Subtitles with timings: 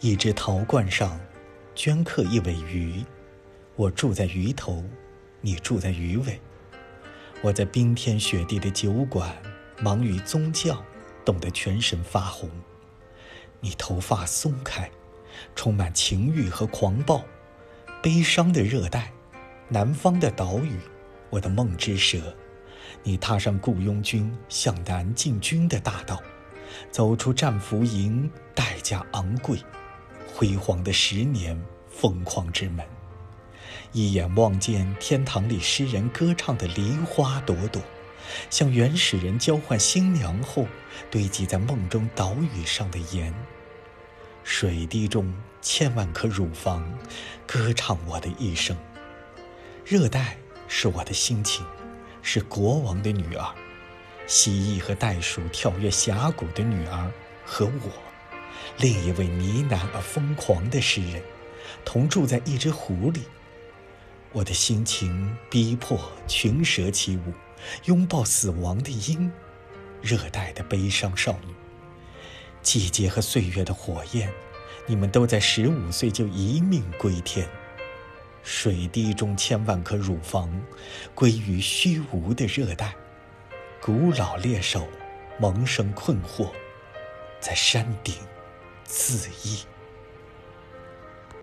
[0.00, 1.18] 一只陶罐上
[1.74, 3.02] 镌刻一尾鱼，
[3.76, 4.84] 我住在鱼头，
[5.40, 6.38] 你住在鱼尾。
[7.40, 9.34] 我在冰天雪地的酒馆
[9.80, 10.84] 忙于宗教，
[11.24, 12.50] 冻得全身发红。
[13.60, 14.90] 你头发松开，
[15.54, 17.24] 充满情欲和狂暴，
[18.02, 19.10] 悲伤的热带，
[19.68, 20.78] 南方的岛屿，
[21.30, 22.36] 我的梦之蛇。
[23.02, 26.22] 你踏上雇佣军向南进军的大道，
[26.90, 29.58] 走出战俘营，代价昂贵，
[30.38, 31.58] 辉煌的十年，
[31.88, 32.84] 疯狂之门。
[33.92, 37.80] 一眼望见天堂里诗人歌唱的梨花朵朵，
[38.50, 40.66] 像原始人交换新娘后
[41.10, 43.32] 堆积在梦中岛屿上的盐。
[44.44, 46.86] 水滴中千万颗乳房，
[47.46, 48.76] 歌唱我的一生。
[49.86, 50.36] 热带
[50.68, 51.64] 是我的心情。
[52.20, 53.54] 是国王的女儿，
[54.26, 57.10] 蜥蜴和袋鼠跳跃峡谷的女儿，
[57.46, 57.90] 和我，
[58.78, 61.22] 另一位呢喃而疯狂的诗人，
[61.84, 63.22] 同住在一只湖里。
[64.32, 67.32] 我的心情逼迫群蛇起舞，
[67.84, 69.30] 拥抱死亡的鹰，
[70.02, 71.54] 热带的悲伤少女。
[72.62, 74.30] 季节和岁月的火焰，
[74.86, 77.48] 你们都在十五岁就一命归天。
[78.42, 80.60] 水滴中千万颗乳房，
[81.14, 82.94] 归于虚无的热带。
[83.80, 84.86] 古老猎手
[85.40, 86.50] 萌生困惑，
[87.40, 88.14] 在山顶
[88.86, 89.75] 自缢。